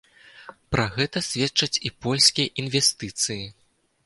[0.75, 3.39] Пра гэта сведчаць і польскія інвестыцыі.